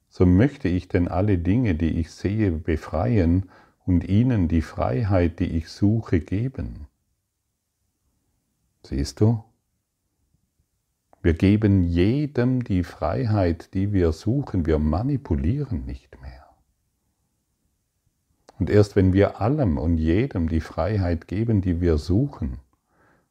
So 0.10 0.26
möchte 0.26 0.70
ich 0.70 0.88
denn 0.88 1.08
alle 1.08 1.38
Dinge, 1.38 1.76
die 1.76 2.00
ich 2.00 2.10
sehe, 2.10 2.50
befreien 2.50 3.52
und 3.86 4.10
ihnen 4.10 4.48
die 4.48 4.64
Freiheit, 4.64 5.40
die 5.40 5.56
ich 5.56 5.70
suche, 5.70 6.20
geben. 6.20 6.88
Siehst 8.82 9.22
du? 9.22 9.44
Wir 11.26 11.34
geben 11.34 11.82
jedem 11.82 12.64
die 12.64 12.84
Freiheit, 12.84 13.74
die 13.74 13.92
wir 13.94 14.12
suchen. 14.12 14.68
Wir 14.68 14.78
manipulieren 14.78 15.84
nicht 15.84 16.22
mehr. 16.22 16.46
Und 18.60 18.70
erst 18.70 18.96
wenn 18.96 19.12
wir 19.12 19.42
allem 19.42 19.80
und 19.80 19.98
jedem 19.98 20.50
die 20.50 20.60
Freiheit 20.60 21.28
geben, 21.28 21.62
die 21.62 21.82
wir 21.82 21.98
suchen, 21.98 22.60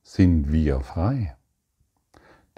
sind 0.03 0.51
wir 0.51 0.81
frei. 0.81 1.37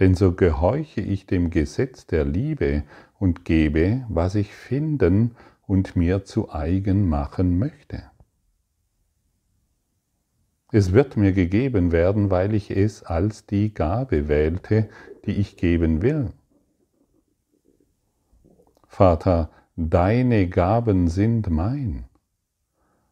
Denn 0.00 0.14
so 0.14 0.32
gehorche 0.32 1.02
ich 1.02 1.26
dem 1.26 1.50
Gesetz 1.50 2.06
der 2.06 2.24
Liebe 2.24 2.84
und 3.18 3.44
gebe, 3.44 4.06
was 4.08 4.36
ich 4.36 4.54
finden 4.54 5.32
und 5.66 5.96
mir 5.96 6.24
zu 6.24 6.50
eigen 6.50 7.10
machen 7.10 7.58
möchte. 7.58 8.04
Es 10.72 10.92
wird 10.92 11.18
mir 11.18 11.32
gegeben 11.32 11.92
werden, 11.92 12.30
weil 12.30 12.54
ich 12.54 12.70
es 12.70 13.02
als 13.02 13.44
die 13.44 13.74
Gabe 13.74 14.28
wählte, 14.28 14.88
die 15.26 15.32
ich 15.32 15.56
geben 15.56 16.02
will. 16.02 16.32
Vater, 18.86 19.50
deine 19.76 20.48
Gaben 20.48 21.08
sind 21.08 21.50
mein. 21.50 22.04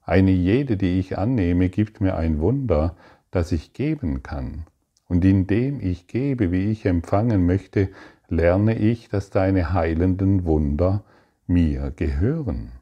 Eine 0.03 0.31
jede, 0.31 0.77
die 0.77 0.99
ich 0.99 1.19
annehme, 1.19 1.69
gibt 1.69 2.01
mir 2.01 2.17
ein 2.17 2.41
Wunder, 2.41 2.97
das 3.31 3.53
ich 3.53 3.73
geben 3.73 4.23
kann. 4.23 4.67
Und 5.07 5.25
indem 5.25 5.81
ich 5.81 6.07
gebe, 6.07 6.53
wie 6.53 6.71
ich 6.71 6.87
empfangen 6.87 7.47
möchte, 7.47 7.91
lerne 8.29 8.79
ich, 8.79 9.09
dass 9.09 9.31
deine 9.31 9.73
heilenden 9.73 10.45
Wunder 10.45 11.05
mir 11.47 11.91
gehören. 11.91 12.73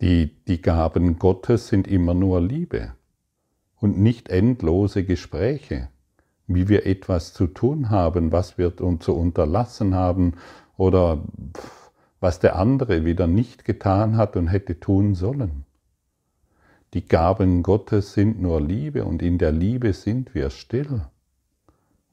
Die, 0.00 0.34
die 0.48 0.62
Gaben 0.62 1.18
Gottes 1.18 1.68
sind 1.68 1.86
immer 1.86 2.14
nur 2.14 2.40
Liebe 2.40 2.94
und 3.76 3.98
nicht 3.98 4.30
endlose 4.30 5.04
Gespräche 5.04 5.90
wie 6.54 6.68
wir 6.68 6.86
etwas 6.86 7.32
zu 7.32 7.46
tun 7.46 7.90
haben, 7.90 8.32
was 8.32 8.58
wir 8.58 8.76
zu 8.76 9.14
unterlassen 9.14 9.94
haben 9.94 10.34
oder 10.76 11.22
was 12.20 12.38
der 12.38 12.56
andere 12.56 13.04
wieder 13.04 13.26
nicht 13.26 13.64
getan 13.64 14.16
hat 14.16 14.36
und 14.36 14.48
hätte 14.48 14.78
tun 14.78 15.14
sollen. 15.14 15.64
Die 16.92 17.06
Gaben 17.06 17.62
Gottes 17.62 18.14
sind 18.14 18.42
nur 18.42 18.60
Liebe 18.60 19.04
und 19.04 19.22
in 19.22 19.38
der 19.38 19.52
Liebe 19.52 19.92
sind 19.92 20.34
wir 20.34 20.50
still. 20.50 21.02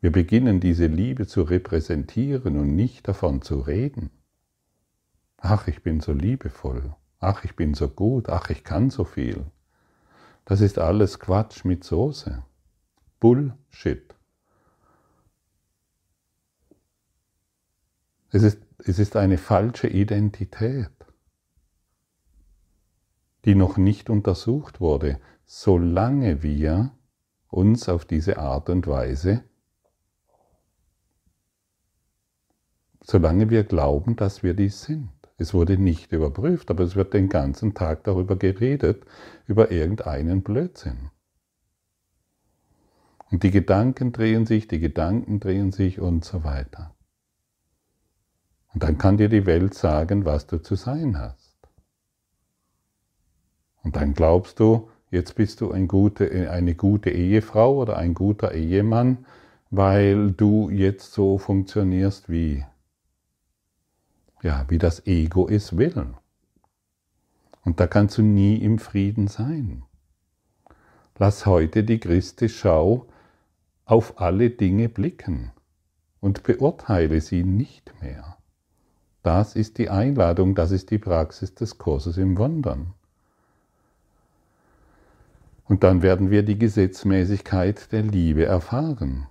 Wir 0.02 0.12
beginnen 0.12 0.60
diese 0.60 0.86
Liebe 0.86 1.26
zu 1.26 1.42
repräsentieren 1.42 2.58
und 2.58 2.76
nicht 2.76 3.08
davon 3.08 3.42
zu 3.42 3.60
reden. 3.60 4.12
Ach, 5.38 5.68
ich 5.68 5.82
bin 5.82 6.00
so 6.00 6.14
liebevoll. 6.14 6.94
Ach, 7.20 7.44
ich 7.44 7.56
bin 7.56 7.74
so 7.74 7.90
gut. 7.90 8.30
Ach, 8.30 8.52
ich 8.52 8.64
kann 8.64 8.92
so 8.92 9.04
viel. 9.04 9.46
Das 10.46 10.62
ist 10.62 10.78
alles 10.78 11.20
Quatsch 11.20 11.66
mit 11.66 11.84
Soße. 11.84 12.44
Bullshit. 13.20 14.17
Es 18.30 18.44
ist, 18.44 18.60
es 18.80 19.00
ist 19.00 19.16
eine 19.16 19.38
falsche 19.38 19.88
Identität, 19.88 20.92
die 23.46 23.56
noch 23.56 23.78
nicht 23.78 24.10
untersucht 24.10 24.82
wurde, 24.82 25.20
solange 25.46 26.44
wir 26.44 26.92
uns 27.50 27.88
auf 27.88 28.04
diese 28.04 28.38
Art 28.38 28.70
und 28.70 28.88
Weise, 28.88 29.44
solange 33.02 33.50
wir 33.50 33.64
glauben, 33.64 34.18
dass 34.18 34.44
wir 34.44 34.54
dies 34.54 34.84
sind. 34.84 35.10
Es 35.38 35.54
wurde 35.54 35.78
nicht 35.78 36.12
überprüft, 36.12 36.70
aber 36.70 36.84
es 36.84 36.96
wird 36.96 37.14
den 37.14 37.30
ganzen 37.30 37.74
Tag 37.74 38.04
darüber 38.04 38.36
geredet, 38.36 39.06
über 39.46 39.72
irgendeinen 39.72 40.42
Blödsinn. 40.44 41.12
Und 43.32 43.44
die 43.44 43.52
Gedanken 43.52 44.12
drehen 44.12 44.46
sich, 44.46 44.68
die 44.68 44.80
Gedanken 44.80 45.40
drehen 45.40 45.72
sich 45.72 46.00
und 46.00 46.26
so 46.26 46.44
weiter. 46.44 46.97
Und 48.78 48.84
dann 48.84 49.00
kann 49.00 49.18
dir 49.18 49.28
die 49.28 49.48
Welt 49.48 49.74
sagen, 49.74 50.24
was 50.24 50.46
du 50.46 50.62
zu 50.62 50.76
sein 50.76 51.18
hast. 51.18 51.58
Und 53.82 53.96
dann 53.96 54.14
glaubst 54.14 54.60
du, 54.60 54.92
jetzt 55.10 55.34
bist 55.34 55.62
du 55.62 55.72
ein 55.72 55.88
gute, 55.88 56.52
eine 56.52 56.76
gute 56.76 57.10
Ehefrau 57.10 57.76
oder 57.76 57.98
ein 57.98 58.14
guter 58.14 58.52
Ehemann, 58.52 59.26
weil 59.72 60.32
du 60.32 60.70
jetzt 60.70 61.14
so 61.14 61.40
funktionierst 61.40 62.30
wie, 62.30 62.66
ja, 64.44 64.64
wie 64.68 64.78
das 64.78 65.08
Ego 65.08 65.50
es 65.50 65.76
will. 65.76 66.14
Und 67.66 67.80
da 67.80 67.88
kannst 67.88 68.20
du 68.20 68.22
nie 68.22 68.58
im 68.58 68.78
Frieden 68.78 69.28
sein. 69.28 69.86
Lass 71.18 71.48
heute 71.48 71.84
die 71.84 72.00
Christi-Schau 72.00 73.08
auf 73.86 74.22
alle 74.22 74.52
Dinge 74.52 74.88
blicken 74.88 75.52
und 76.20 76.44
beurteile 76.44 77.22
sie 77.22 77.44
nicht 77.44 77.92
mehr. 78.04 78.37
Das 79.28 79.58
ist 79.58 79.78
die 79.78 79.90
Einladung, 79.90 80.56
das 80.56 80.72
ist 80.72 80.90
die 80.90 81.00
Praxis 81.00 81.54
des 81.54 81.78
Kurses 81.78 82.16
im 82.16 82.38
Wundern. 82.38 82.94
Und 85.66 85.84
dann 85.84 86.02
werden 86.02 86.32
wir 86.32 86.44
die 86.44 86.58
Gesetzmäßigkeit 86.58 87.92
der 87.92 88.04
Liebe 88.04 88.46
erfahren. 88.46 89.28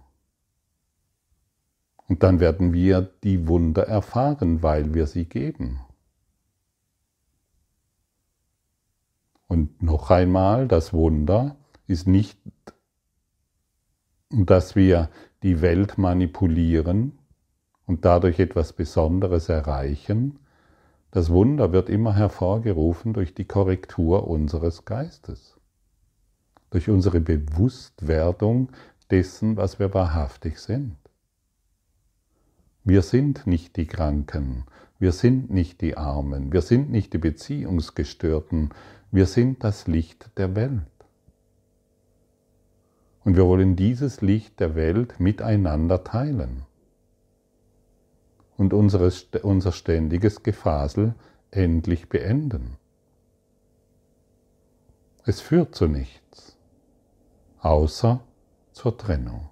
Und 2.08 2.22
dann 2.22 2.40
werden 2.40 2.74
wir 2.74 3.10
die 3.24 3.48
Wunder 3.48 3.84
erfahren, 3.84 4.62
weil 4.62 4.92
wir 4.92 5.06
sie 5.06 5.24
geben. 5.24 5.80
Und 9.48 9.82
noch 9.82 10.10
einmal, 10.10 10.68
das 10.68 10.92
Wunder 10.92 11.56
ist 11.86 12.06
nicht, 12.06 12.38
dass 14.28 14.76
wir 14.76 15.08
die 15.42 15.62
Welt 15.62 15.96
manipulieren 15.96 17.15
und 17.86 18.04
dadurch 18.04 18.38
etwas 18.38 18.72
Besonderes 18.72 19.48
erreichen. 19.48 20.38
Das 21.12 21.30
Wunder 21.30 21.72
wird 21.72 21.88
immer 21.88 22.14
hervorgerufen 22.14 23.12
durch 23.12 23.32
die 23.34 23.44
Korrektur 23.44 24.28
unseres 24.28 24.84
Geistes, 24.84 25.56
durch 26.70 26.90
unsere 26.90 27.20
Bewusstwerdung 27.20 28.70
dessen, 29.10 29.56
was 29.56 29.78
wir 29.78 29.94
wahrhaftig 29.94 30.58
sind. 30.58 30.96
Wir 32.84 33.02
sind 33.02 33.46
nicht 33.46 33.76
die 33.76 33.86
Kranken, 33.86 34.64
wir 34.98 35.12
sind 35.12 35.50
nicht 35.50 35.80
die 35.80 35.96
Armen, 35.96 36.52
wir 36.52 36.62
sind 36.62 36.90
nicht 36.90 37.12
die 37.12 37.18
Beziehungsgestörten, 37.18 38.70
wir 39.10 39.26
sind 39.26 39.64
das 39.64 39.86
Licht 39.86 40.30
der 40.36 40.54
Welt. 40.54 40.82
Und 43.24 43.36
wir 43.36 43.46
wollen 43.46 43.74
dieses 43.74 44.20
Licht 44.20 44.60
der 44.60 44.76
Welt 44.76 45.18
miteinander 45.18 46.04
teilen 46.04 46.64
und 48.56 48.72
unseres, 48.72 49.28
unser 49.42 49.72
ständiges 49.72 50.42
Gefasel 50.42 51.14
endlich 51.50 52.08
beenden. 52.08 52.76
Es 55.24 55.40
führt 55.40 55.74
zu 55.74 55.86
nichts, 55.88 56.56
außer 57.60 58.20
zur 58.72 58.96
Trennung. 58.96 59.48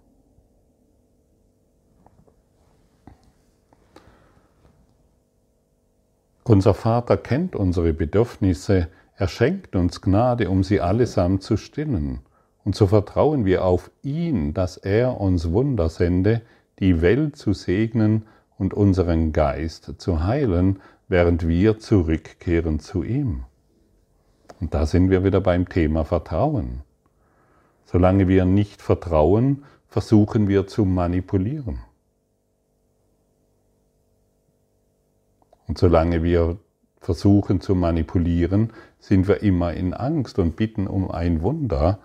Unser 6.44 6.74
Vater 6.74 7.16
kennt 7.16 7.56
unsere 7.56 7.94
Bedürfnisse, 7.94 8.88
er 9.16 9.28
schenkt 9.28 9.76
uns 9.76 10.00
Gnade, 10.00 10.50
um 10.50 10.62
sie 10.62 10.80
allesamt 10.80 11.42
zu 11.42 11.56
stillen. 11.56 12.20
Und 12.64 12.76
so 12.76 12.86
vertrauen 12.86 13.44
wir 13.44 13.64
auf 13.64 13.90
ihn, 14.02 14.52
dass 14.52 14.76
er 14.76 15.20
uns 15.20 15.50
Wunder 15.52 15.88
sende, 15.88 16.42
die 16.80 17.00
Welt 17.00 17.36
zu 17.36 17.52
segnen 17.52 18.26
und 18.58 18.74
unseren 18.74 19.32
Geist 19.32 19.94
zu 19.98 20.24
heilen, 20.24 20.80
während 21.08 21.46
wir 21.46 21.78
zurückkehren 21.78 22.80
zu 22.80 23.02
ihm. 23.02 23.44
Und 24.60 24.74
da 24.74 24.86
sind 24.86 25.10
wir 25.10 25.24
wieder 25.24 25.40
beim 25.40 25.68
Thema 25.68 26.04
Vertrauen. 26.04 26.82
Solange 27.84 28.28
wir 28.28 28.44
nicht 28.44 28.80
vertrauen, 28.80 29.64
versuchen 29.88 30.48
wir 30.48 30.66
zu 30.66 30.84
manipulieren. 30.84 31.80
Und 35.66 35.78
solange 35.78 36.22
wir 36.22 36.58
versuchen 37.00 37.60
zu 37.60 37.74
manipulieren, 37.74 38.72
sind 38.98 39.28
wir 39.28 39.42
immer 39.42 39.74
in 39.74 39.94
Angst 39.94 40.38
und 40.38 40.56
bitten 40.56 40.86
um 40.86 41.10
ein 41.10 41.42
Wunder, 41.42 41.98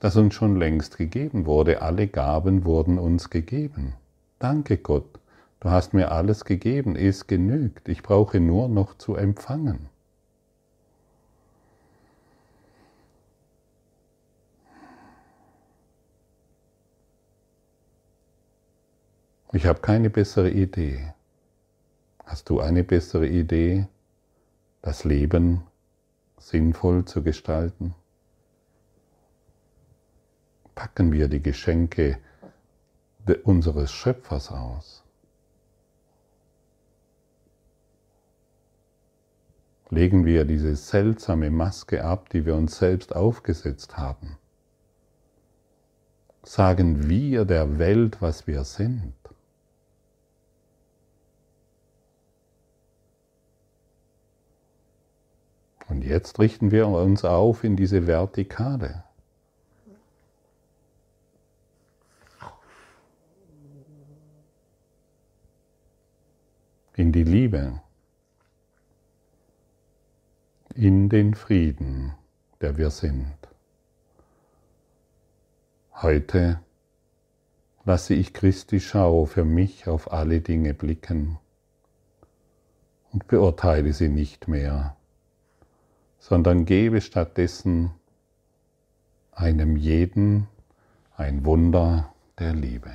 das 0.00 0.16
uns 0.16 0.34
schon 0.34 0.56
längst 0.56 0.98
gegeben 0.98 1.46
wurde. 1.46 1.82
Alle 1.82 2.08
Gaben 2.08 2.64
wurden 2.64 2.98
uns 2.98 3.30
gegeben. 3.30 3.94
Danke 4.38 4.76
Gott, 4.76 5.20
du 5.62 5.70
hast 5.70 5.94
mir 5.94 6.10
alles 6.10 6.44
gegeben, 6.44 6.96
es 6.96 7.28
genügt, 7.28 7.88
ich 7.88 8.02
brauche 8.02 8.40
nur 8.40 8.68
noch 8.68 8.98
zu 8.98 9.14
empfangen. 9.14 9.88
Ich 19.52 19.66
habe 19.66 19.80
keine 19.80 20.10
bessere 20.10 20.50
Idee. 20.50 21.12
Hast 22.24 22.48
du 22.48 22.58
eine 22.58 22.82
bessere 22.82 23.28
Idee, 23.28 23.86
das 24.80 25.04
Leben 25.04 25.62
sinnvoll 26.38 27.04
zu 27.04 27.22
gestalten? 27.22 27.94
Packen 30.74 31.12
wir 31.12 31.28
die 31.28 31.42
Geschenke 31.42 32.18
unseres 33.44 33.92
Schöpfers 33.92 34.50
aus. 34.50 35.01
Legen 39.92 40.24
wir 40.24 40.46
diese 40.46 40.74
seltsame 40.74 41.50
Maske 41.50 42.02
ab, 42.02 42.30
die 42.30 42.46
wir 42.46 42.54
uns 42.54 42.78
selbst 42.78 43.14
aufgesetzt 43.14 43.98
haben. 43.98 44.38
Sagen 46.42 47.10
wir 47.10 47.44
der 47.44 47.78
Welt, 47.78 48.22
was 48.22 48.46
wir 48.46 48.64
sind. 48.64 49.12
Und 55.90 56.04
jetzt 56.04 56.38
richten 56.38 56.70
wir 56.70 56.88
uns 56.88 57.22
auf 57.26 57.62
in 57.62 57.76
diese 57.76 58.06
Vertikale. 58.06 59.04
In 66.94 67.12
die 67.12 67.24
Liebe, 67.24 67.82
in 70.74 71.08
den 71.08 71.34
Frieden, 71.34 72.14
der 72.60 72.76
wir 72.76 72.90
sind. 72.90 73.34
Heute 75.94 76.60
lasse 77.84 78.14
ich 78.14 78.32
Christi 78.32 78.80
Schau 78.80 79.26
für 79.26 79.44
mich 79.44 79.88
auf 79.88 80.12
alle 80.12 80.40
Dinge 80.40 80.74
blicken 80.74 81.38
und 83.12 83.26
beurteile 83.28 83.92
sie 83.92 84.08
nicht 84.08 84.48
mehr 84.48 84.96
sondern 86.22 86.64
gebe 86.66 87.00
stattdessen 87.00 87.90
einem 89.32 89.76
jeden 89.76 90.46
ein 91.16 91.44
Wunder 91.44 92.14
der 92.38 92.54
Liebe. 92.54 92.92